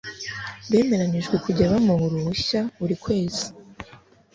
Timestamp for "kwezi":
3.03-3.45